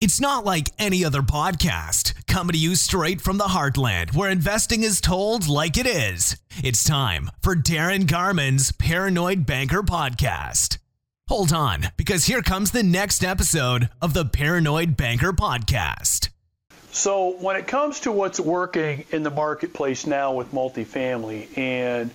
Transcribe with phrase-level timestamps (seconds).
[0.00, 4.82] It's not like any other podcast, coming to you straight from the heartland where investing
[4.82, 6.38] is told like it is.
[6.64, 10.78] It's time for Darren Garman's Paranoid Banker Podcast.
[11.28, 16.30] Hold on, because here comes the next episode of the Paranoid Banker Podcast.
[16.92, 22.10] So, when it comes to what's working in the marketplace now with multifamily and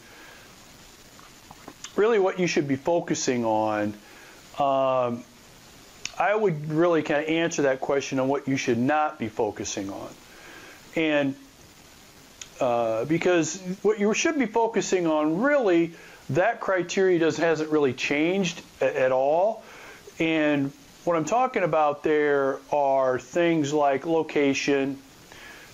[1.95, 3.93] really what you should be focusing on,
[4.57, 5.23] um,
[6.17, 9.89] I would really kind of answer that question on what you should not be focusing
[9.89, 10.09] on.
[10.95, 11.35] And
[12.59, 15.93] uh, because what you should be focusing on really,
[16.29, 19.63] that criteria does, hasn't really changed at, at all.
[20.19, 20.71] And
[21.03, 24.97] what I'm talking about there are things like location,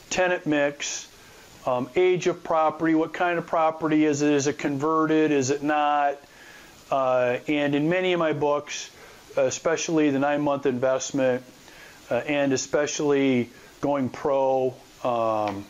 [0.09, 1.07] tenant mix,
[1.67, 4.33] um, age of property, what kind of property is it?
[4.33, 5.31] Is it converted?
[5.31, 6.17] Is it not?
[6.89, 8.89] Uh, and in many of my books,
[9.37, 11.43] especially the nine month investment,
[12.09, 13.49] uh, and especially
[13.81, 14.73] going pro,
[15.03, 15.65] um,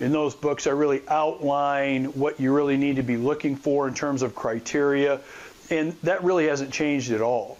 [0.00, 3.94] in those books, I really outline what you really need to be looking for in
[3.94, 5.20] terms of criteria,
[5.68, 7.58] and that really hasn't changed at all.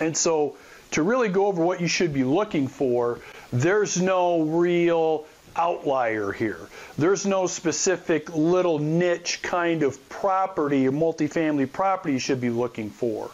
[0.00, 0.56] And so,
[0.92, 3.18] to really go over what you should be looking for,
[3.52, 6.68] there's no real outlier here.
[6.96, 12.90] There's no specific little niche kind of property or multifamily property you should be looking
[12.90, 13.30] for.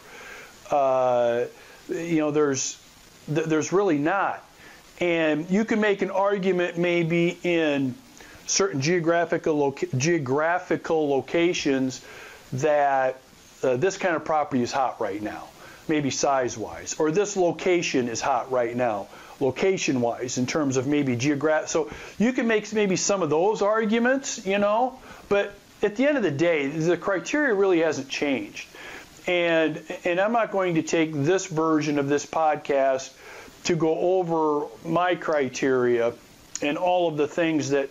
[0.71, 1.45] Uh,
[1.89, 2.81] you know, there's
[3.27, 4.43] there's really not.
[4.99, 7.95] And you can make an argument maybe in
[8.45, 12.01] certain geographical geographical locations
[12.53, 13.19] that
[13.63, 15.47] uh, this kind of property is hot right now,
[15.87, 19.07] maybe size-wise, or this location is hot right now,
[19.39, 21.69] location-wise, in terms of maybe geographic.
[21.69, 26.17] So you can make maybe some of those arguments, you know, but at the end
[26.17, 28.67] of the day, the criteria really hasn't changed.
[29.27, 33.13] And and I'm not going to take this version of this podcast
[33.65, 36.13] to go over my criteria
[36.61, 37.89] and all of the things that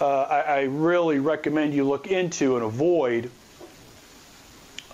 [0.00, 3.30] uh, I, I, really recommend you look into and avoid.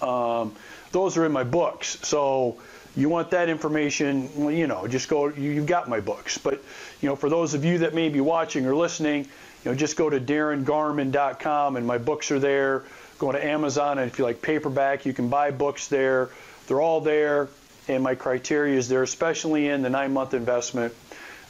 [0.00, 0.54] Um,
[0.92, 1.98] those are in my books.
[2.02, 2.58] So
[2.94, 6.38] you want that information, well, you know, just go, you, have got my books.
[6.38, 6.62] But,
[7.00, 9.24] you know, for those of you that may be watching or listening,
[9.64, 12.84] you know, just go to daringarman.com and my books are there.
[13.22, 16.30] Go to Amazon and if you like paperback, you can buy books there.
[16.66, 17.50] They're all there
[17.86, 20.92] and my criteria is there, especially in the nine month investment,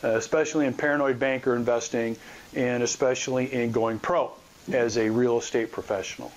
[0.05, 2.19] uh, especially in paranoid banker investing,
[2.55, 4.31] and especially in going pro
[4.71, 6.31] as a real estate professional.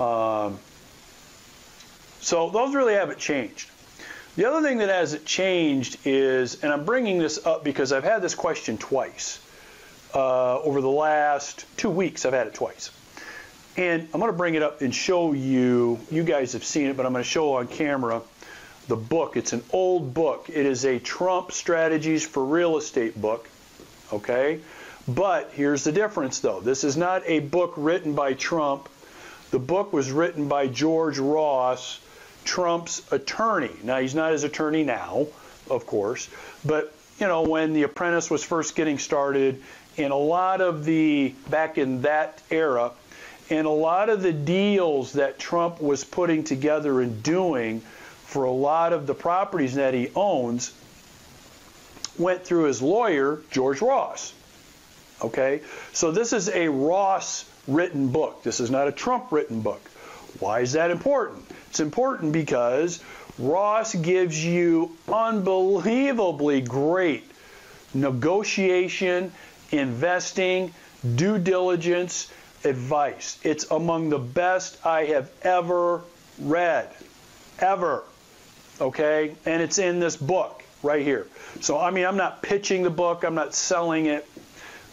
[0.00, 0.58] Um,
[2.20, 3.70] so those really haven't changed.
[4.34, 8.20] The other thing that hasn't changed is, and I'm bringing this up because I've had
[8.20, 9.38] this question twice
[10.12, 12.26] uh, over the last two weeks.
[12.26, 12.90] I've had it twice.
[13.76, 15.98] And I'm going to bring it up and show you.
[16.10, 18.22] You guys have seen it, but I'm going to show on camera
[18.88, 19.36] the book.
[19.36, 20.48] It's an old book.
[20.48, 23.48] It is a Trump Strategies for Real Estate book.
[24.12, 24.60] Okay?
[25.06, 26.60] But here's the difference, though.
[26.60, 28.88] This is not a book written by Trump.
[29.50, 32.00] The book was written by George Ross,
[32.44, 33.70] Trump's attorney.
[33.82, 35.26] Now, he's not his attorney now,
[35.70, 36.28] of course,
[36.64, 39.62] but you know, when The Apprentice was first getting started,
[39.96, 42.92] and a lot of the, back in that era,
[43.50, 47.80] and a lot of the deals that Trump was putting together and doing
[48.24, 50.72] for a lot of the properties that he owns
[52.18, 54.32] went through his lawyer, George Ross.
[55.22, 55.60] Okay?
[55.92, 58.42] So this is a Ross written book.
[58.42, 59.80] This is not a Trump written book.
[60.40, 61.44] Why is that important?
[61.70, 63.02] It's important because
[63.38, 67.24] Ross gives you unbelievably great
[67.94, 69.32] negotiation,
[69.70, 70.72] investing,
[71.14, 72.30] due diligence
[72.66, 73.38] advice.
[73.42, 76.02] It's among the best I have ever
[76.38, 76.90] read.
[77.58, 78.04] Ever
[78.80, 79.34] okay?
[79.44, 81.26] And it's in this book right here.
[81.60, 84.26] So, I mean, I'm not pitching the book, I'm not selling it.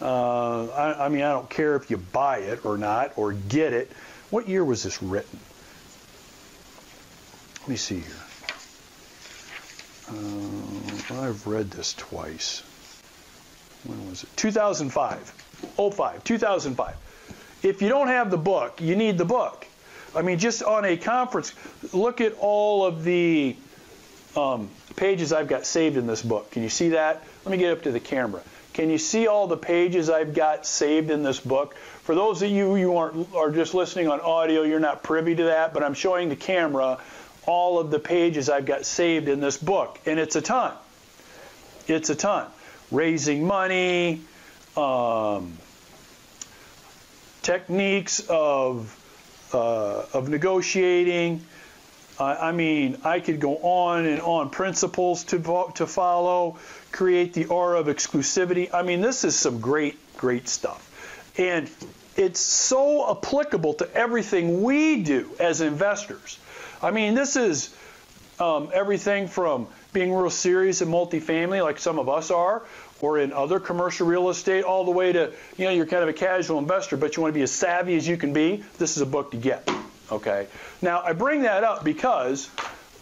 [0.01, 3.73] Uh, I, I, mean, I don't care if you buy it or not or get
[3.73, 3.91] it.
[4.31, 5.39] What year was this written?
[7.61, 8.13] Let me see here.
[10.09, 12.63] Uh, I've read this twice.
[13.85, 14.29] When was it?
[14.35, 15.33] 2005.
[15.77, 16.95] 05, 2005.
[17.63, 19.65] If you don't have the book, you need the book.
[20.15, 21.53] I mean, just on a conference,
[21.93, 23.55] look at all of the
[24.35, 26.51] um, pages I've got saved in this book.
[26.51, 27.23] Can you see that?
[27.45, 28.41] Let me get up to the camera.
[28.73, 31.75] Can you see all the pages I've got saved in this book?
[31.75, 35.43] For those of you who aren't are just listening on audio, you're not privy to
[35.43, 36.99] that, but I'm showing the camera
[37.45, 40.73] all of the pages I've got saved in this book, and it's a ton.
[41.87, 42.47] It's a ton.
[42.91, 44.21] Raising money,
[44.75, 45.57] um,
[47.43, 48.99] techniques of
[49.53, 51.45] uh, of negotiating,
[52.19, 54.49] I mean, I could go on and on.
[54.49, 55.39] Principles to
[55.75, 56.57] to follow,
[56.91, 58.73] create the aura of exclusivity.
[58.73, 60.81] I mean, this is some great, great stuff,
[61.37, 61.69] and
[62.15, 66.39] it's so applicable to everything we do as investors.
[66.81, 67.75] I mean, this is
[68.39, 72.63] um, everything from being real serious in multifamily, like some of us are,
[73.03, 76.09] or in other commercial real estate, all the way to you know you're kind of
[76.09, 78.63] a casual investor, but you want to be as savvy as you can be.
[78.77, 79.69] This is a book to get.
[80.11, 80.47] Okay.
[80.81, 82.49] Now, I bring that up because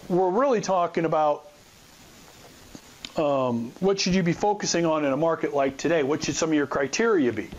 [0.10, 1.46] we're really talking about
[3.16, 6.04] um, what should you be focusing on in a market like today?
[6.04, 7.50] What should some of your criteria be?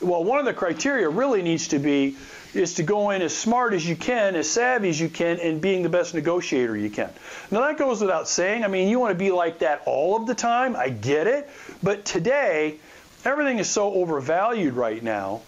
[0.00, 2.16] Well, one of the criteria really needs to be
[2.54, 5.60] is to go in as smart as you can, as savvy as you can, and
[5.60, 7.10] being the best negotiator you can.
[7.50, 8.64] Now that goes without saying.
[8.64, 10.76] I mean, you want to be like that all of the time.
[10.76, 11.48] I get it.
[11.84, 12.80] But today,
[13.24, 15.42] everything is so overvalued right now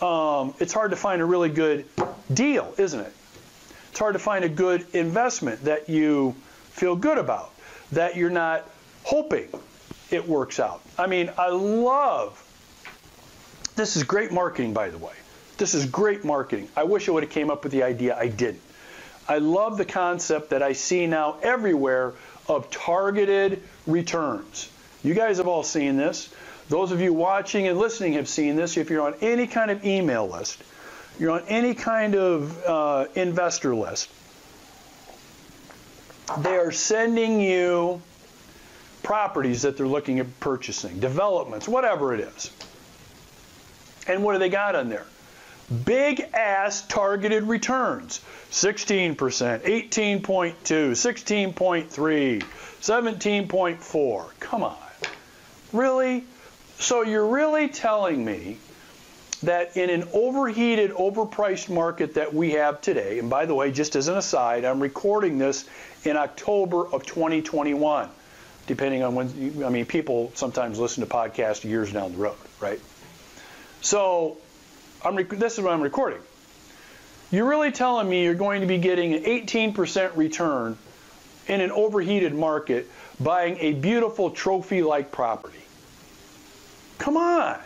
[0.00, 1.86] um, it's hard to find a really good
[2.32, 3.12] deal, isn't it?
[3.90, 6.34] It's hard to find a good investment that you
[6.70, 7.52] feel good about,
[7.92, 8.68] that you're not
[9.04, 9.48] hoping
[10.10, 10.82] it works out.
[10.98, 12.40] I mean, I love
[13.76, 15.14] this is great marketing, by the way.
[15.56, 16.68] This is great marketing.
[16.76, 18.16] I wish I would have came up with the idea.
[18.16, 18.62] I didn't.
[19.28, 22.12] I love the concept that I see now everywhere
[22.48, 24.68] of targeted returns.
[25.04, 26.30] You guys have all seen this.
[26.70, 28.78] Those of you watching and listening have seen this.
[28.78, 30.62] If you're on any kind of email list,
[31.18, 34.08] you're on any kind of uh, investor list,
[36.38, 38.00] they are sending you
[39.02, 42.50] properties that they're looking at purchasing, developments, whatever it is.
[44.08, 45.04] And what do they got on there?
[45.84, 48.20] Big ass targeted returns
[48.50, 52.42] 16%, 18.2, 16.3,
[52.80, 54.30] 17.4.
[54.40, 54.83] Come on.
[55.74, 56.24] Really?
[56.78, 58.58] So you're really telling me
[59.42, 63.96] that in an overheated, overpriced market that we have today, and by the way, just
[63.96, 65.68] as an aside, I'm recording this
[66.04, 68.08] in October of 2021,
[68.68, 72.80] depending on when, I mean, people sometimes listen to podcasts years down the road, right?
[73.80, 74.38] So
[75.04, 76.20] I'm this is what I'm recording.
[77.32, 80.78] You're really telling me you're going to be getting an 18% return
[81.48, 82.88] in an overheated market
[83.18, 85.63] buying a beautiful trophy like property.
[86.98, 87.58] Come on.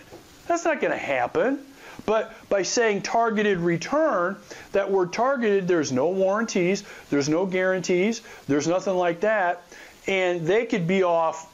[0.47, 1.61] That's not going to happen.
[2.07, 4.37] But by saying targeted return,
[4.73, 9.63] that word targeted, there's no warranties, there's no guarantees, there's nothing like that.
[10.07, 11.53] And they could be off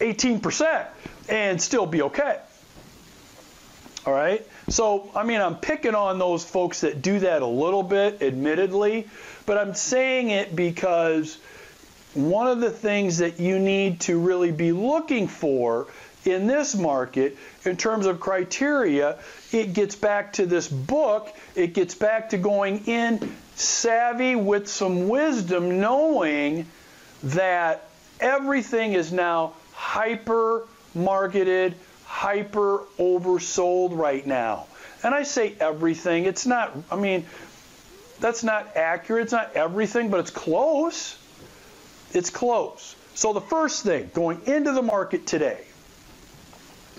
[0.00, 0.86] 18%
[1.28, 2.40] and still be okay.
[4.04, 4.44] All right?
[4.68, 9.08] So, I mean, I'm picking on those folks that do that a little bit, admittedly,
[9.46, 11.38] but I'm saying it because
[12.14, 15.86] one of the things that you need to really be looking for
[16.24, 19.18] in this market, in terms of criteria,
[19.50, 21.34] it gets back to this book.
[21.54, 26.66] It gets back to going in savvy with some wisdom, knowing
[27.24, 27.88] that
[28.20, 31.74] everything is now hyper marketed,
[32.04, 34.66] hyper oversold right now.
[35.02, 36.24] And I say everything.
[36.24, 37.26] It's not, I mean,
[38.20, 39.24] that's not accurate.
[39.24, 41.18] It's not everything, but it's close.
[42.12, 42.94] It's close.
[43.14, 45.64] So the first thing going into the market today,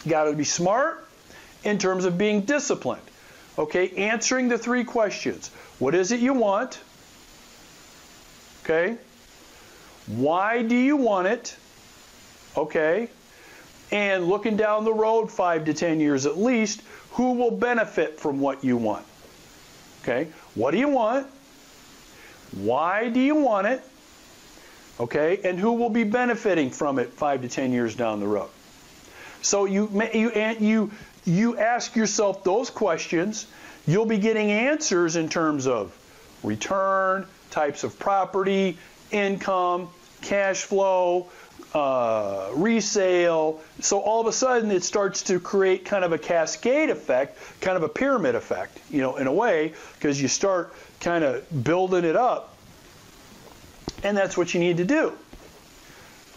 [0.03, 1.05] you got to be smart
[1.63, 3.01] in terms of being disciplined.
[3.57, 5.49] Okay, answering the three questions.
[5.79, 6.79] What is it you want?
[8.63, 8.97] Okay.
[10.07, 11.55] Why do you want it?
[12.57, 13.09] Okay.
[13.91, 16.81] And looking down the road 5 to 10 years at least,
[17.11, 19.05] who will benefit from what you want?
[20.01, 20.29] Okay.
[20.55, 21.27] What do you want?
[22.51, 23.83] Why do you want it?
[24.99, 25.39] Okay.
[25.43, 28.49] And who will be benefiting from it 5 to 10 years down the road?
[29.43, 30.91] So you you you
[31.25, 33.45] you ask yourself those questions.
[33.85, 35.95] You'll be getting answers in terms of
[36.43, 38.77] return, types of property,
[39.11, 39.89] income,
[40.21, 41.29] cash flow,
[41.73, 43.61] uh, resale.
[43.81, 47.75] So all of a sudden, it starts to create kind of a cascade effect, kind
[47.75, 52.05] of a pyramid effect, you know, in a way, because you start kind of building
[52.05, 52.55] it up.
[54.03, 55.13] And that's what you need to do.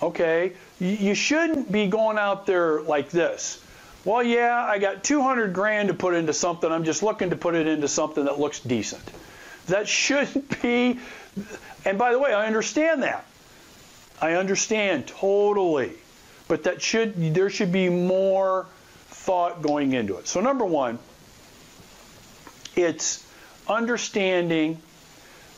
[0.02, 3.62] Okay, you shouldn't be going out there like this.
[4.04, 6.71] Well, yeah, I got 200 grand to put into something.
[6.71, 9.02] I'm just looking to put it into something that looks decent.
[9.66, 10.99] That shouldn't be.
[11.85, 13.26] And by the way, I understand that.
[14.21, 15.92] I understand totally.
[16.49, 18.66] But that should there should be more
[19.09, 20.28] thought going into it.
[20.28, 20.99] So number 1,
[22.76, 23.26] it's
[23.66, 24.80] understanding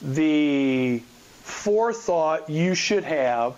[0.01, 1.01] the
[1.43, 3.57] forethought you should have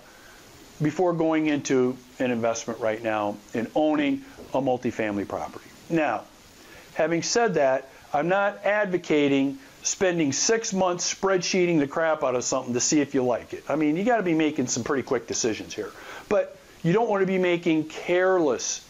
[0.82, 5.66] before going into an investment right now in owning a multifamily property.
[5.88, 6.24] Now,
[6.94, 12.74] having said that, I'm not advocating spending six months spreadsheeting the crap out of something
[12.74, 13.64] to see if you like it.
[13.68, 15.90] I mean, you got to be making some pretty quick decisions here.
[16.28, 18.86] But you don't want to be making careless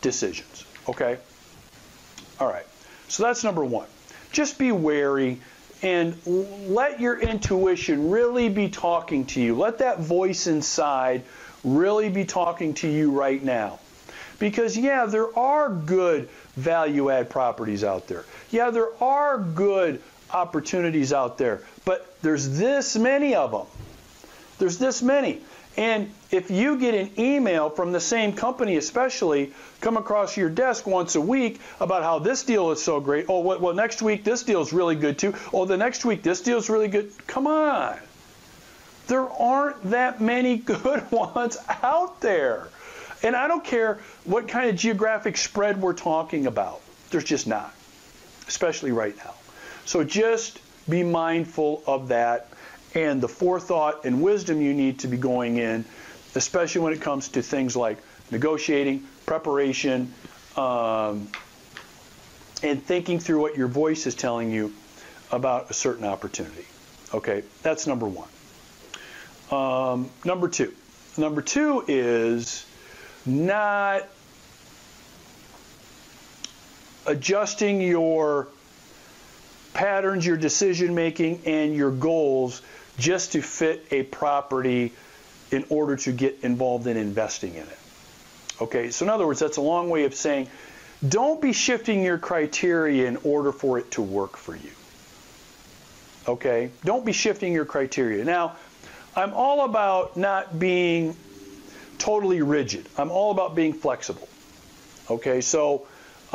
[0.00, 1.18] decisions, okay?
[2.40, 2.66] All right.
[3.08, 3.88] So that's number one.
[4.32, 5.40] Just be wary
[5.82, 9.56] and let your intuition really be talking to you.
[9.56, 11.22] Let that voice inside
[11.64, 13.78] really be talking to you right now.
[14.38, 18.24] Because, yeah, there are good value add properties out there.
[18.50, 23.66] Yeah, there are good opportunities out there, but there's this many of them.
[24.58, 25.40] There's this many.
[25.76, 30.86] And if you get an email from the same company, especially, come across your desk
[30.86, 33.26] once a week about how this deal is so great.
[33.28, 35.34] Oh, well, next week this deal is really good too.
[35.52, 37.12] Oh, the next week this deal is really good.
[37.26, 37.98] Come on.
[39.06, 42.68] There aren't that many good ones out there.
[43.22, 46.80] And I don't care what kind of geographic spread we're talking about.
[47.10, 47.74] There's just not,
[48.48, 49.34] especially right now.
[49.84, 52.48] So just be mindful of that
[52.96, 55.84] and the forethought and wisdom you need to be going in,
[56.34, 57.98] especially when it comes to things like
[58.30, 60.12] negotiating, preparation,
[60.56, 61.28] um,
[62.62, 64.72] and thinking through what your voice is telling you
[65.30, 66.64] about a certain opportunity.
[67.12, 68.28] Okay, that's number one.
[69.50, 70.72] Um, number two.
[71.18, 72.66] Number two is
[73.26, 74.04] not
[77.06, 78.48] adjusting your
[79.74, 82.62] patterns, your decision making, and your goals
[82.98, 84.92] just to fit a property
[85.50, 87.78] in order to get involved in investing in it.
[88.60, 90.48] Okay, so in other words, that's a long way of saying
[91.06, 94.70] don't be shifting your criteria in order for it to work for you.
[96.26, 98.24] Okay, don't be shifting your criteria.
[98.24, 98.56] Now,
[99.14, 101.16] I'm all about not being
[101.98, 104.28] totally rigid, I'm all about being flexible.
[105.10, 105.86] Okay, so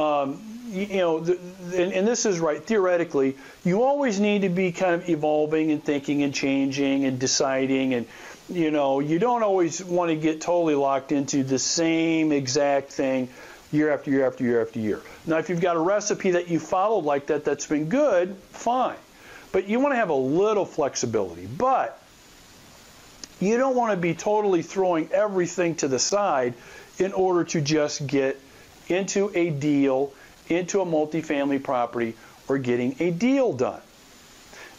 [0.02, 0.42] um,
[0.72, 1.38] you, know, the,
[1.76, 5.84] and, and, this is right, theoretically, you always need to be kind of evolving and
[5.84, 7.94] thinking and changing and deciding.
[7.94, 8.08] And,
[8.50, 13.30] you know, you don't always want to get totally locked into the same exact thing
[13.72, 15.02] year after year after year after year.
[15.26, 18.98] Now, if you've got a recipe that you followed like that that's been good, fine.
[19.52, 21.46] But you want to have a little flexibility.
[21.46, 22.02] But
[23.42, 26.54] you don't want to be totally throwing everything to the side
[26.98, 28.40] in order to just get
[28.88, 30.14] into a deal,
[30.48, 32.16] into a multifamily property,
[32.48, 33.82] or getting a deal done.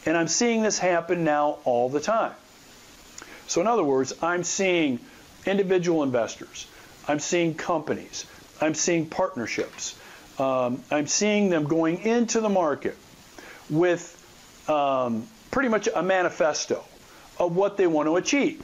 [0.04, 2.34] And I'm seeing this happen now all the time.
[3.46, 4.98] So, in other words, I'm seeing
[5.46, 6.66] individual investors,
[7.08, 8.26] I'm seeing companies,
[8.60, 9.98] I'm seeing partnerships,
[10.38, 12.96] um, I'm seeing them going into the market
[13.68, 14.18] with
[14.68, 16.84] um, pretty much a manifesto
[17.38, 18.62] of what they want to achieve.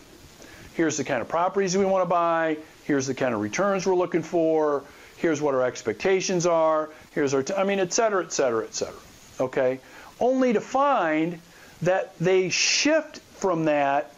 [0.74, 3.96] Here's the kind of properties we want to buy, here's the kind of returns we're
[3.96, 4.84] looking for,
[5.18, 9.00] here's what our expectations are, here's our, I mean, et cetera, et cetera, et cetera.
[9.40, 9.80] Okay?
[10.20, 11.40] Only to find
[11.82, 14.14] that they shift from that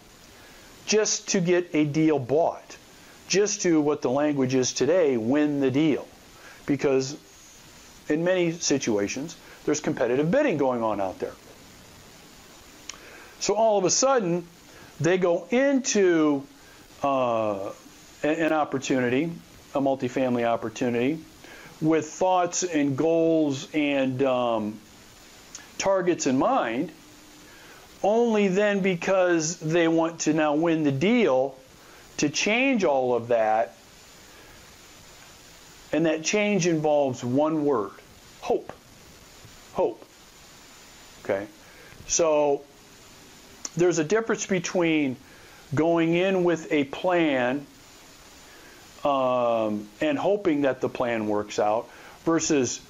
[0.86, 2.76] just to get a deal bought,
[3.28, 6.06] just to what the language is today, win the deal.
[6.66, 7.16] Because
[8.08, 11.34] in many situations, there's competitive bidding going on out there.
[13.40, 14.46] So all of a sudden,
[15.00, 16.46] they go into
[17.02, 17.70] uh,
[18.22, 19.30] an opportunity
[19.74, 21.18] a multifamily opportunity
[21.80, 24.78] with thoughts and goals and um,
[25.78, 26.92] targets in mind,
[28.02, 31.54] only then because they want to now win the deal
[32.18, 33.76] to change all of that.
[35.92, 37.90] And that change involves one word
[38.40, 38.72] hope.
[39.72, 40.04] Hope.
[41.24, 41.46] Okay?
[42.06, 42.62] So
[43.76, 45.16] there's a difference between
[45.74, 47.66] going in with a plan
[49.04, 51.88] um, and hoping that the plan works out
[52.24, 52.80] versus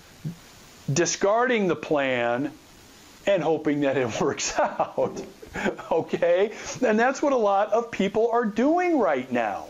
[0.92, 2.52] discarding the plan
[3.26, 5.22] and hoping that it works out.
[5.90, 6.52] okay?
[6.84, 9.66] And that's what a lot of people are doing right now.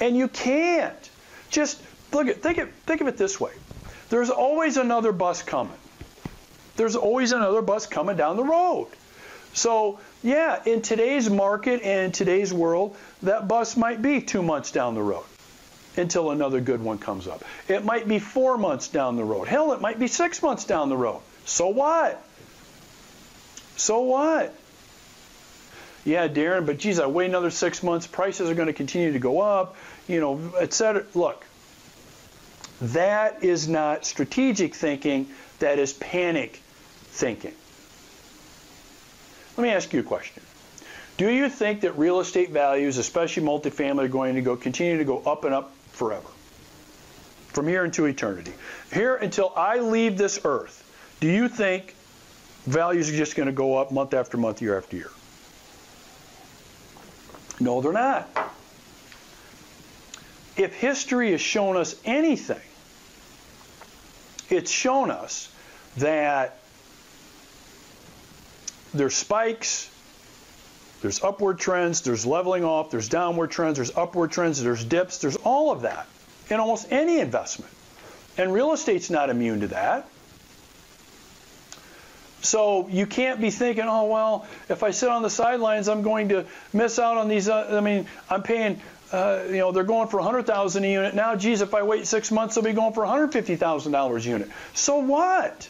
[0.00, 1.10] And you can't.
[1.50, 3.52] Just look at think it think of it this way.
[4.10, 5.76] There's always another bus coming.
[6.76, 8.88] There's always another bus coming down the road.
[9.54, 14.70] So, yeah, in today's market and in today's world, that bus might be 2 months
[14.70, 15.24] down the road
[15.98, 17.44] until another good one comes up.
[17.68, 19.48] It might be four months down the road.
[19.48, 21.20] Hell, it might be six months down the road.
[21.44, 22.22] So what?
[23.76, 24.54] So what?
[26.04, 28.06] Yeah, Darren, but geez, I wait another six months.
[28.06, 29.76] Prices are going to continue to go up,
[30.06, 31.04] you know, et cetera.
[31.14, 31.44] Look,
[32.80, 35.28] that is not strategic thinking.
[35.58, 36.62] That is panic
[37.10, 37.52] thinking.
[39.56, 40.42] Let me ask you a question.
[41.16, 45.04] Do you think that real estate values, especially multifamily, are going to go continue to
[45.04, 46.28] go up and up forever.
[47.48, 48.52] From here into eternity.
[48.92, 50.84] Here until I leave this earth,
[51.20, 51.94] do you think
[52.68, 55.10] values are just going to go up month after month, year after year.
[57.60, 58.28] No, they're not.
[60.56, 62.60] If history has shown us anything,
[64.50, 65.52] it's shown us
[65.96, 66.58] that
[68.94, 69.90] there's spikes,
[71.00, 75.36] there's upward trends, there's leveling off, there's downward trends, there's upward trends, there's dips, there's
[75.36, 76.06] all of that
[76.50, 77.72] in almost any investment.
[78.36, 80.08] And real estate's not immune to that.
[82.40, 86.28] So you can't be thinking, oh, well, if I sit on the sidelines, I'm going
[86.30, 87.48] to miss out on these.
[87.48, 88.80] Uh, I mean, I'm paying,
[89.12, 91.14] uh, you know, they're going for 100000 a unit.
[91.14, 94.48] Now, geez, if I wait six months, they'll be going for $150,000 a unit.
[94.74, 95.68] So what?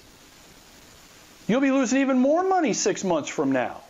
[1.47, 3.81] You'll be losing even more money six months from now.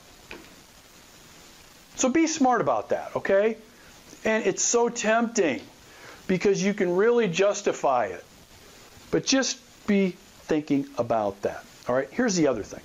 [1.99, 3.57] So be smart about that, okay?
[4.25, 5.61] And it's so tempting
[6.29, 8.25] because you can really justify it.
[9.11, 11.65] But just be thinking about that.
[11.89, 12.83] All right, here's the other thing.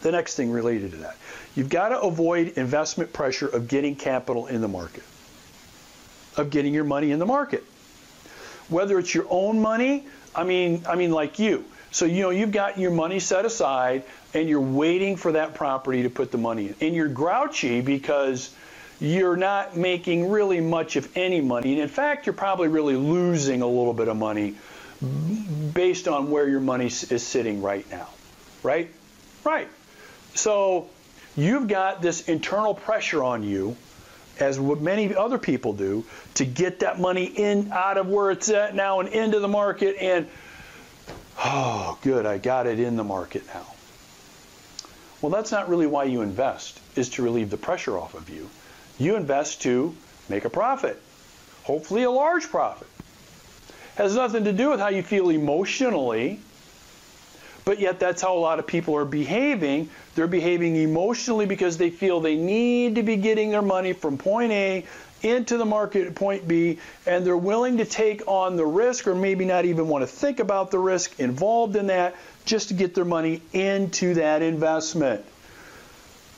[0.00, 1.18] The next thing related to that.
[1.54, 5.04] You've got to avoid investment pressure of getting capital in the market,
[6.38, 7.64] of getting your money in the market.
[8.70, 11.66] Whether it's your own money, I mean, I mean like you.
[11.94, 14.02] So you know you've got your money set aside
[14.34, 16.74] and you're waiting for that property to put the money in.
[16.80, 18.52] And you're grouchy because
[19.00, 21.74] you're not making really much of any money.
[21.74, 24.56] And in fact, you're probably really losing a little bit of money
[25.72, 28.08] based on where your money is sitting right now.
[28.64, 28.90] Right?
[29.44, 29.68] Right.
[30.34, 30.88] So
[31.36, 33.76] you've got this internal pressure on you,
[34.40, 38.48] as what many other people do, to get that money in out of where it's
[38.48, 39.94] at now and into the market.
[40.00, 40.26] And,
[41.44, 43.66] oh, good, I got it in the market now.
[45.20, 48.50] Well, that's not really why you invest, is to relieve the pressure off of you.
[48.98, 49.94] You invest to
[50.28, 51.00] make a profit,
[51.64, 52.88] hopefully a large profit
[53.96, 56.40] has nothing to do with how you feel emotionally.
[57.64, 59.88] But yet, that's how a lot of people are behaving.
[60.14, 64.52] They're behaving emotionally because they feel they need to be getting their money from point
[64.52, 64.84] A
[65.24, 69.14] into the market at point B, and they're willing to take on the risk or
[69.14, 72.94] maybe not even want to think about the risk involved in that just to get
[72.94, 75.24] their money into that investment.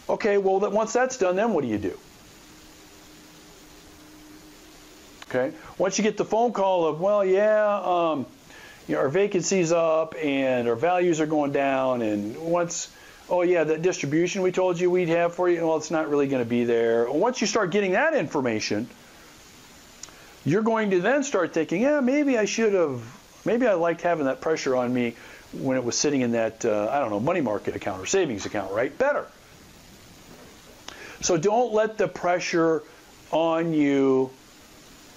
[0.08, 1.98] Okay, well, once that's done, then what do you do?
[5.28, 5.52] Okay.
[5.76, 8.26] Once you get the phone call of, well, yeah, um,
[8.86, 12.92] you know, our vacancy's up and our values are going down, and once,
[13.28, 16.28] oh yeah, that distribution we told you we'd have for you, well, it's not really
[16.28, 17.10] going to be there.
[17.10, 18.88] Once you start getting that information,
[20.44, 23.02] you're going to then start thinking, yeah, maybe I should have,
[23.44, 25.14] maybe I liked having that pressure on me
[25.52, 28.46] when it was sitting in that, uh, I don't know, money market account or savings
[28.46, 28.96] account, right?
[28.96, 29.26] Better.
[31.20, 32.82] So don't let the pressure
[33.32, 34.30] on you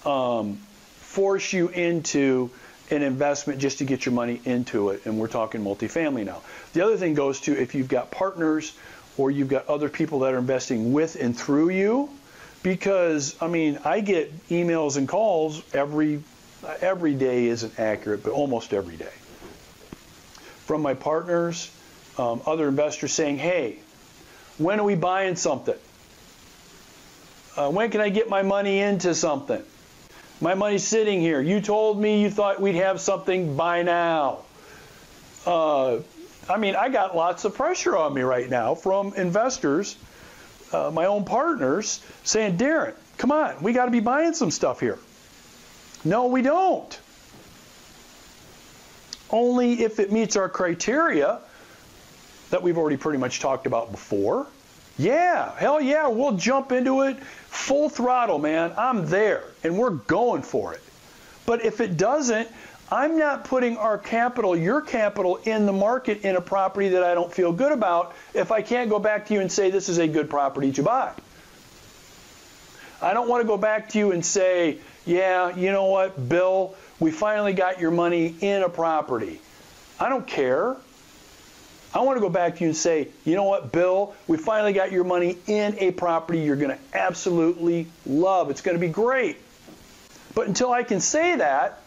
[0.05, 0.55] um,
[1.01, 2.49] force you into
[2.91, 5.05] an investment just to get your money into it.
[5.05, 6.41] And we're talking multifamily now.
[6.73, 8.73] The other thing goes to if you've got partners
[9.17, 12.09] or you've got other people that are investing with and through you,
[12.63, 16.23] because I mean, I get emails and calls every
[16.81, 19.11] every day isn't accurate, but almost every day
[20.65, 21.71] from my partners,
[22.17, 23.79] um, other investors saying, "Hey,
[24.57, 25.77] when are we buying something?
[27.55, 29.63] Uh, when can I get my money into something?"
[30.41, 31.41] My money's sitting here.
[31.41, 34.39] You told me you thought we'd have something by now.
[35.45, 35.99] Uh,
[36.49, 39.97] I mean, I got lots of pressure on me right now from investors,
[40.71, 44.79] uh, my own partners, saying, Darren, come on, we got to be buying some stuff
[44.79, 44.97] here.
[46.05, 46.99] No, we don't.
[49.29, 51.39] Only if it meets our criteria
[52.49, 54.47] that we've already pretty much talked about before.
[54.99, 58.73] Yeah, hell yeah, we'll jump into it full throttle, man.
[58.77, 60.81] I'm there and we're going for it.
[61.45, 62.49] But if it doesn't,
[62.91, 67.13] I'm not putting our capital, your capital, in the market in a property that I
[67.13, 69.99] don't feel good about if I can't go back to you and say this is
[69.99, 71.13] a good property to buy.
[73.01, 76.75] I don't want to go back to you and say, yeah, you know what, Bill,
[76.99, 79.39] we finally got your money in a property.
[79.97, 80.75] I don't care.
[81.93, 84.73] I want to go back to you and say, you know what, Bill, we finally
[84.73, 88.51] got your money in a property you're going to absolutely love.
[88.51, 89.37] It's going to be great.
[90.35, 91.81] But until I can say that,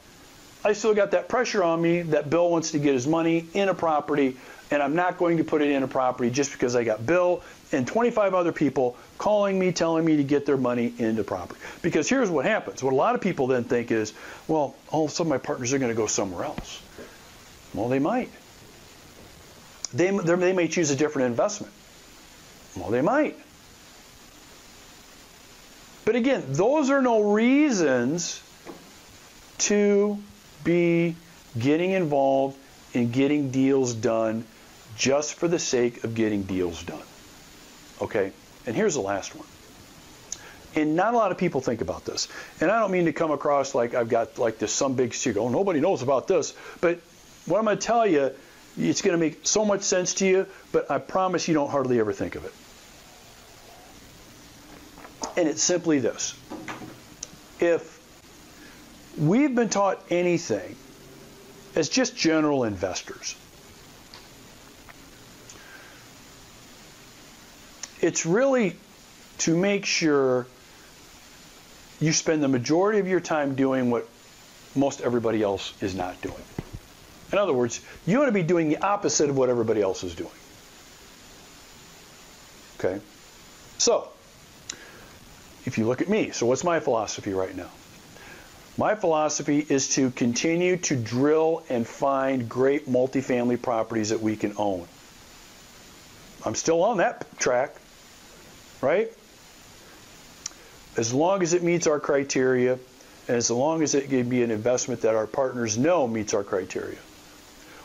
[0.64, 3.68] I still got that pressure on me that Bill wants to get his money in
[3.68, 4.36] a property,
[4.70, 7.42] and I'm not going to put it in a property just because I got Bill
[7.72, 11.60] and 25 other people calling me, telling me to get their money into property.
[11.80, 12.82] Because here's what happens.
[12.82, 14.12] What a lot of people then think is,
[14.48, 16.82] well, all of a sudden my partners are going to go somewhere else.
[17.72, 18.30] Well, they might.
[19.94, 21.72] They, they may choose a different investment.
[22.76, 23.36] Well, they might.
[26.04, 28.42] But again, those are no reasons
[29.58, 30.18] to
[30.64, 31.14] be
[31.58, 32.56] getting involved
[32.94, 34.44] in getting deals done
[34.96, 37.02] just for the sake of getting deals done.
[38.00, 38.32] Okay?
[38.66, 39.46] And here's the last one.
[40.74, 42.28] And not a lot of people think about this.
[42.60, 45.40] And I don't mean to come across like I've got like this some big secret.
[45.40, 46.54] Oh, nobody knows about this.
[46.80, 46.98] But
[47.46, 48.30] what I'm going to tell you,
[48.78, 52.00] it's going to make so much sense to you, but I promise you don't hardly
[52.00, 52.52] ever think of it.
[55.36, 56.34] And it's simply this.
[57.60, 58.00] If
[59.18, 60.76] we've been taught anything
[61.74, 63.34] as just general investors,
[68.00, 68.76] it's really
[69.38, 70.46] to make sure
[72.00, 74.08] you spend the majority of your time doing what
[74.74, 76.34] most everybody else is not doing.
[77.32, 80.14] In other words, you want to be doing the opposite of what everybody else is
[80.14, 80.30] doing.
[82.78, 83.00] Okay?
[83.78, 84.08] So,
[85.64, 87.70] if you look at me, so what's my philosophy right now?
[88.76, 94.54] My philosophy is to continue to drill and find great multifamily properties that we can
[94.56, 94.86] own.
[96.44, 97.76] I'm still on that track,
[98.80, 99.10] right?
[100.96, 102.78] As long as it meets our criteria,
[103.28, 106.42] and as long as it can be an investment that our partners know meets our
[106.42, 106.98] criteria.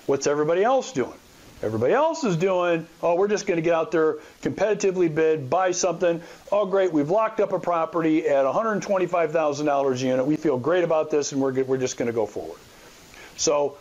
[0.08, 1.14] What's everybody else doing?
[1.62, 5.72] Everybody else is doing, oh, we're just going to get out there, competitively bid, buy
[5.72, 6.22] something.
[6.50, 10.26] Oh, great, we've locked up a property at $125,000 a unit.
[10.26, 12.58] We feel great about this, and we're, good, we're just going to go forward.
[13.36, 13.78] So,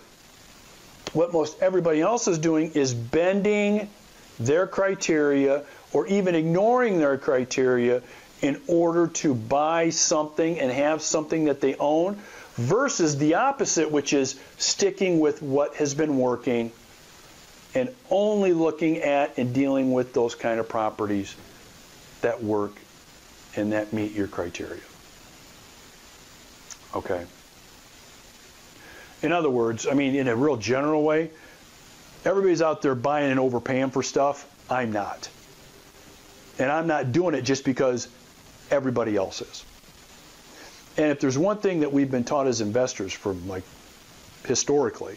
[1.12, 3.89] what most everybody else is doing is bending
[4.41, 5.62] their criteria
[5.93, 8.03] or even ignoring their criteria
[8.43, 12.21] in order to buy something and have something that they own
[12.57, 16.73] versus the opposite, which is sticking with what has been working
[17.75, 21.37] and only looking at and dealing with those kind of properties
[22.23, 22.73] that work
[23.55, 24.81] and that meet your criteria.
[26.95, 27.25] Okay.
[29.23, 31.31] In other words, I mean, in a real general way,
[32.25, 34.47] everybody's out there buying and overpaying for stuff.
[34.71, 35.29] I'm not.
[36.59, 38.09] And I'm not doing it just because
[38.71, 39.64] everybody else is.
[40.99, 43.65] And if there's one thing that we've been taught as investors from like
[44.47, 45.17] historically,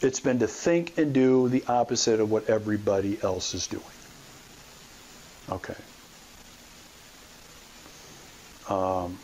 [0.00, 3.82] it's been to think and do the opposite of what everybody else is doing.
[5.50, 5.74] Okay.
[8.68, 9.18] Um,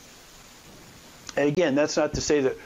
[1.37, 2.57] and again, that's not to say that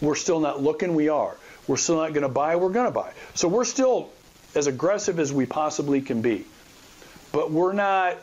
[0.00, 0.94] we're still not looking.
[0.94, 1.36] We are.
[1.66, 2.56] We're still not going to buy.
[2.56, 3.12] We're going to buy.
[3.34, 4.10] So we're still
[4.54, 6.46] as aggressive as we possibly can be.
[7.32, 8.16] But we're not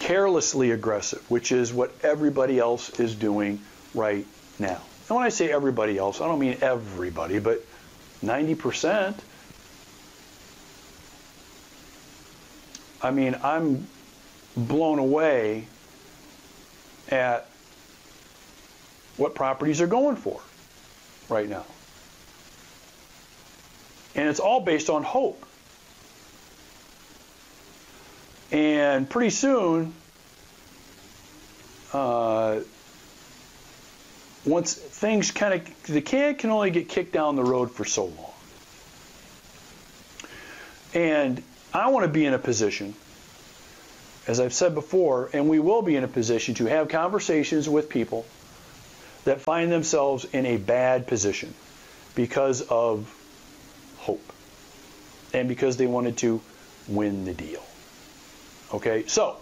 [0.00, 3.60] carelessly aggressive, which is what everybody else is doing
[3.96, 4.26] right
[4.58, 4.80] now.
[5.08, 7.64] And when I say everybody else, I don't mean everybody, but
[8.22, 9.14] 90%.
[13.02, 13.86] I mean, I'm
[14.56, 15.66] blown away
[17.10, 17.48] at
[19.16, 20.40] what properties are going for
[21.28, 21.64] right now.
[24.14, 25.44] And it's all based on hope.
[28.50, 29.92] And pretty soon,
[31.92, 32.60] uh,
[34.46, 38.06] once things kind of, the can can only get kicked down the road for so
[38.06, 38.32] long.
[40.94, 41.42] And
[41.74, 42.94] I want to be in a position,
[44.26, 47.88] as I've said before, and we will be in a position to have conversations with
[47.88, 48.24] people
[49.24, 51.52] that find themselves in a bad position
[52.14, 53.12] because of
[53.98, 54.32] hope
[55.34, 56.40] and because they wanted to
[56.88, 57.62] win the deal.
[58.72, 59.36] Okay, so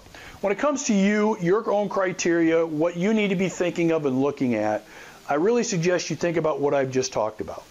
[0.44, 4.04] when it comes to you, your own criteria, what you need to be thinking of
[4.04, 4.84] and looking at,
[5.26, 7.62] I really suggest you think about what I've just talked about.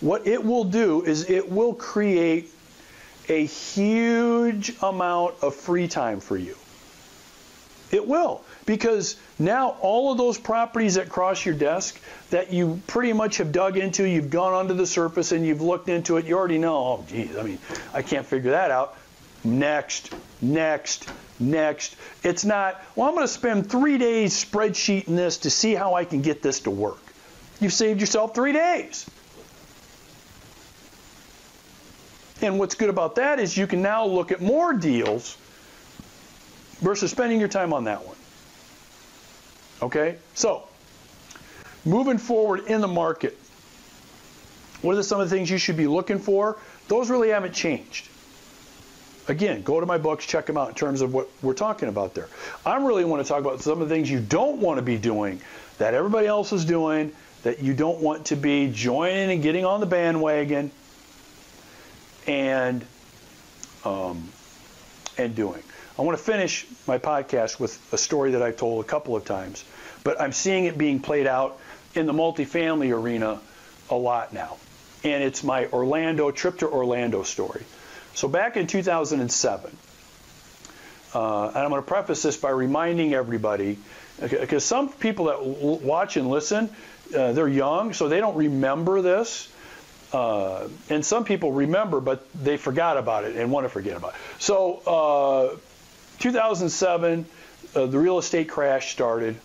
[0.00, 2.50] What it will do is it will create
[3.30, 6.58] a huge amount of free time for you.
[7.90, 8.42] It will.
[8.66, 13.50] Because now all of those properties that cross your desk that you pretty much have
[13.50, 16.76] dug into, you've gone under the surface and you've looked into it, you already know,
[16.76, 17.58] oh, geez, I mean,
[17.94, 18.94] I can't figure that out.
[19.42, 21.96] Next, next, next.
[22.22, 26.04] It's not, well, I'm going to spend three days spreadsheeting this to see how I
[26.04, 27.00] can get this to work.
[27.60, 29.08] You've saved yourself three days.
[32.42, 35.36] And what's good about that is you can now look at more deals
[36.80, 38.16] versus spending your time on that one.
[39.82, 40.16] Okay?
[40.34, 40.68] So,
[41.84, 43.38] moving forward in the market,
[44.82, 46.58] what are some of the things you should be looking for?
[46.88, 48.08] Those really haven't changed.
[49.26, 52.14] Again, go to my books, check them out in terms of what we're talking about
[52.14, 52.28] there.
[52.66, 54.98] I really want to talk about some of the things you don't want to be
[54.98, 55.40] doing
[55.78, 59.80] that everybody else is doing, that you don't want to be joining and getting on
[59.80, 60.70] the bandwagon
[62.26, 62.84] and
[63.84, 64.28] um,
[65.18, 65.62] and doing.
[65.98, 69.24] I want to finish my podcast with a story that I've told a couple of
[69.24, 69.64] times,
[70.02, 71.58] but I'm seeing it being played out
[71.94, 73.40] in the multifamily arena
[73.90, 74.56] a lot now.
[75.04, 77.62] And it's my Orlando trip to Orlando story.
[78.14, 79.76] So back in 2007,
[81.14, 83.78] uh, and I'm going to preface this by reminding everybody,
[84.20, 86.70] because some people that watch and listen,
[87.14, 89.50] uh, they're young, so they don't remember this.
[90.12, 94.14] Uh, and some people remember, but they forgot about it and want to forget about
[94.14, 94.20] it.
[94.38, 95.56] So, uh,
[96.20, 97.26] 2007,
[97.74, 99.36] uh, the real estate crash started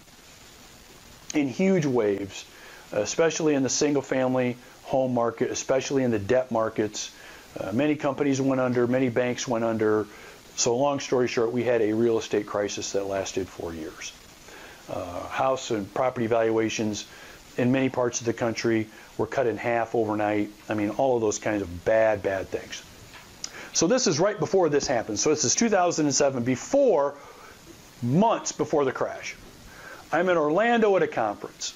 [1.33, 2.45] in huge waves,
[2.91, 7.11] especially in the single family home market, especially in the debt markets.
[7.57, 10.05] Uh, many companies went under, many banks went under.
[10.55, 14.11] So, long story short, we had a real estate crisis that lasted four years.
[14.89, 17.05] Uh, house and property valuations
[17.57, 20.49] in many parts of the country were cut in half overnight.
[20.67, 22.83] I mean, all of those kinds of bad, bad things.
[23.73, 25.19] So, this is right before this happened.
[25.19, 27.15] So, this is 2007, before
[28.01, 29.35] months before the crash.
[30.11, 31.75] I'm in Orlando at a conference,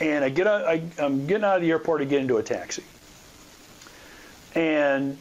[0.00, 2.42] and I get out, I, I'm getting out of the airport to get into a
[2.42, 2.82] taxi,
[4.54, 5.16] and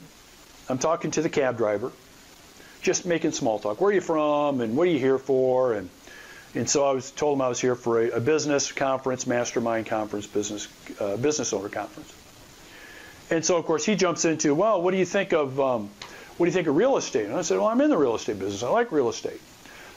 [0.70, 1.92] I'm talking to the cab driver,
[2.82, 3.80] just making small talk.
[3.82, 5.90] Where are you from, and what are you here for, and
[6.56, 9.86] and so I was told him I was here for a, a business conference, mastermind
[9.86, 10.68] conference, business
[11.00, 12.14] uh, business owner conference.
[13.30, 15.90] And so of course he jumps into, well, what do you think of um,
[16.38, 17.26] what do you think of real estate?
[17.26, 18.64] And I said, well, I'm in the real estate business.
[18.64, 19.42] I like real estate.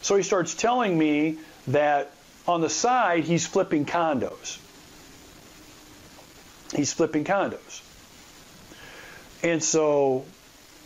[0.02, 1.38] So he starts telling me
[1.68, 2.12] that
[2.48, 4.58] on the side, he's flipping condos.
[6.74, 7.82] He's flipping condos.
[9.42, 10.24] And so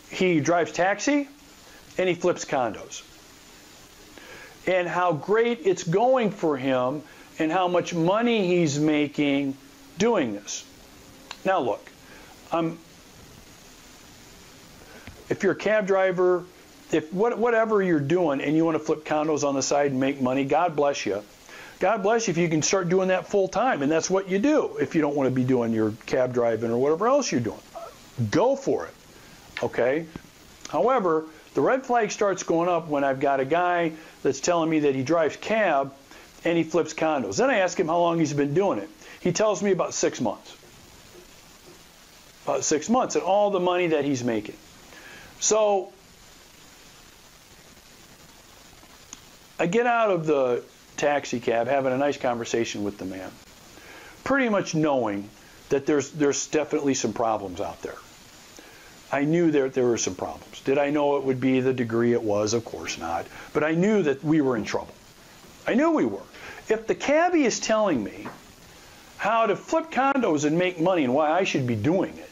[0.09, 1.27] he drives taxi
[1.97, 3.03] and he flips condos.
[4.67, 7.03] And how great it's going for him
[7.37, 9.55] and how much money he's making
[9.97, 10.65] doing this.
[11.43, 11.91] Now, look,
[12.51, 12.79] um,
[15.29, 16.45] if you're a cab driver,
[16.91, 19.99] if what, whatever you're doing and you want to flip condos on the side and
[19.99, 21.23] make money, God bless you.
[21.79, 24.39] God bless you if you can start doing that full time, and that's what you
[24.39, 27.41] do if you don't want to be doing your cab driving or whatever else you're
[27.41, 27.59] doing.
[28.31, 28.93] Go for it.
[29.63, 30.05] Okay?
[30.69, 34.79] However, the red flag starts going up when I've got a guy that's telling me
[34.79, 35.93] that he drives cab
[36.43, 37.37] and he flips condos.
[37.37, 38.89] Then I ask him how long he's been doing it.
[39.19, 40.55] He tells me about six months.
[42.43, 44.55] About six months and all the money that he's making.
[45.39, 45.91] So
[49.59, 50.63] I get out of the
[50.97, 53.31] taxi cab having a nice conversation with the man,
[54.23, 55.29] pretty much knowing
[55.69, 57.97] that there's there's definitely some problems out there.
[59.15, 60.59] I knew that there were some problems.
[60.65, 62.53] Did I know it would be the degree it was?
[62.53, 63.25] Of course not.
[63.53, 64.93] But I knew that we were in trouble.
[65.65, 66.27] I knew we were.
[66.67, 68.27] If the cabbie is telling me
[69.15, 72.29] how to flip condos and make money and why I should be doing it,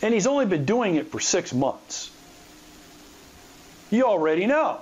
[0.00, 2.10] and he's only been doing it for six months,
[3.90, 4.78] you already know.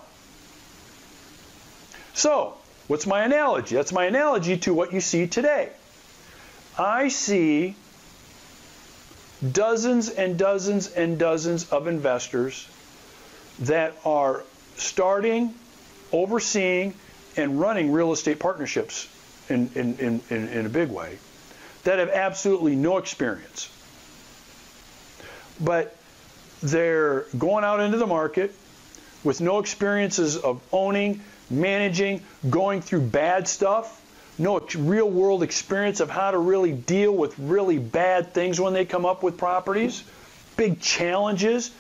[2.15, 3.75] So, what's my analogy?
[3.75, 5.71] That's my analogy to what you see today.
[6.79, 7.75] I see
[9.53, 12.69] dozens and dozens and dozens of investors
[13.61, 14.45] that are
[14.77, 15.55] starting,
[16.13, 16.95] overseeing,
[17.37, 19.09] and running real estate partnerships
[19.49, 21.19] in, in, in, in, in a big way
[21.85, 23.71] that have absolutely no experience.
[25.61, 25.97] But
[26.63, 28.55] they're going out into the market
[29.25, 34.00] with no experiences of owning, managing, going through bad stuff,
[34.41, 38.87] no real world experience of how to really deal with really bad things when they
[38.87, 40.03] come up with properties,
[40.57, 41.71] big challenges,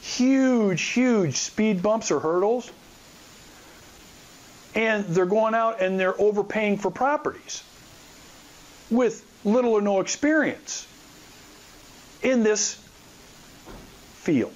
[0.00, 2.70] huge, huge speed bumps or hurdles.
[4.74, 7.62] And they're going out and they're overpaying for properties
[8.90, 10.86] with little or no experience
[12.22, 12.74] in this
[14.14, 14.52] field.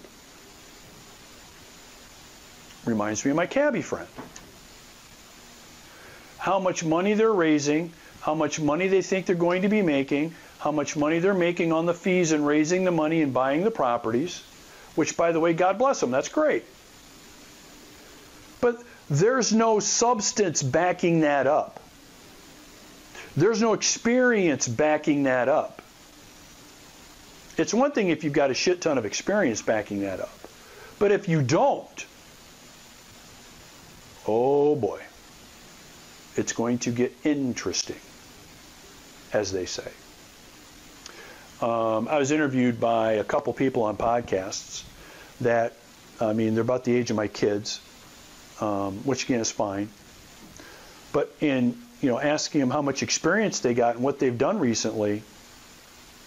[2.85, 4.09] Reminds me of my cabbie friend
[6.42, 10.35] how much money they're raising, how much money they think they're going to be making,
[10.59, 13.70] how much money they're making on the fees and raising the money and buying the
[13.70, 14.42] properties,
[14.96, 16.64] which, by the way, God bless them, that's great.
[18.61, 21.78] But there's no substance backing that up.
[23.37, 25.81] There's no experience backing that up.
[27.57, 30.37] It's one thing if you've got a shit ton of experience backing that up.
[30.98, 32.05] But if you don't,
[34.26, 35.02] oh boy
[36.37, 38.01] it's going to get interesting,
[39.33, 39.90] as they say.
[41.61, 44.83] Um, I was interviewed by a couple people on podcasts
[45.40, 45.75] that,
[46.21, 47.81] I mean, they're about the age of my kids,
[48.61, 49.88] um, which again is fine.
[51.12, 54.59] But in you know asking them how much experience they got and what they've done
[54.59, 55.23] recently,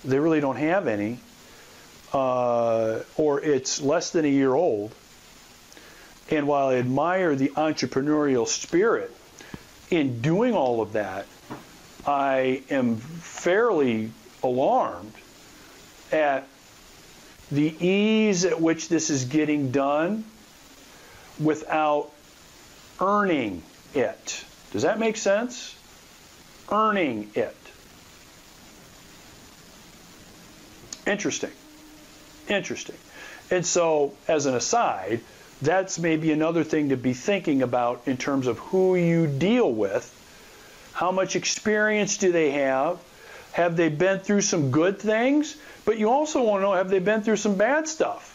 [0.06, 1.20] they really don't have any,
[2.14, 4.94] uh, or it's less than a year old.
[6.30, 9.12] And while I admire the entrepreneurial spirit
[9.90, 11.26] in doing all of that,
[12.06, 14.12] I am fairly
[14.44, 15.14] alarmed
[16.12, 16.48] at
[17.52, 20.24] the ease at which this is getting done
[21.40, 22.12] without
[23.00, 24.44] earning it.
[24.72, 25.76] Does that make sense?
[26.72, 27.56] Earning it.
[31.06, 31.52] Interesting.
[32.48, 32.96] Interesting.
[33.52, 35.22] And so, as an aside,
[35.62, 40.12] that's maybe another thing to be thinking about in terms of who you deal with.
[40.94, 43.00] How much experience do they have?
[43.54, 45.56] Have they been through some good things?
[45.86, 48.32] But you also want to know have they been through some bad stuff?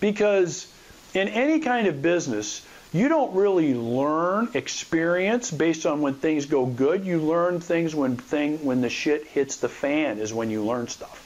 [0.00, 0.72] Because
[1.14, 6.64] in any kind of business, you don't really learn experience based on when things go
[6.64, 7.04] good.
[7.04, 10.88] You learn things when thing when the shit hits the fan is when you learn
[10.88, 11.24] stuff.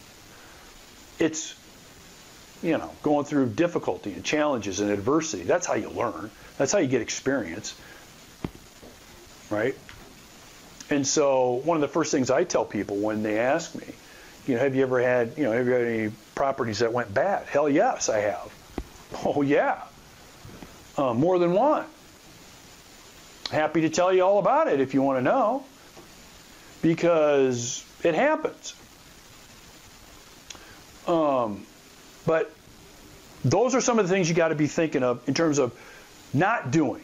[1.21, 1.55] It's
[2.63, 5.43] you know, going through difficulty and challenges and adversity.
[5.43, 6.31] That's how you learn.
[6.59, 7.75] That's how you get experience.
[9.51, 9.77] Right?
[10.91, 13.87] And so one of the first things I tell people when they ask me,
[14.47, 17.13] you know, have you ever had, you know, have you had any properties that went
[17.13, 17.47] bad?
[17.47, 18.53] Hell yes, I have.
[19.25, 19.83] Oh yeah.
[20.97, 21.85] Uh, more than one.
[23.51, 25.65] Happy to tell you all about it if you want to know.
[26.81, 28.75] Because it happens.
[31.07, 31.65] Um,
[32.27, 32.53] but
[33.45, 35.73] those are some of the things you got to be thinking of in terms of
[36.33, 37.03] not doing.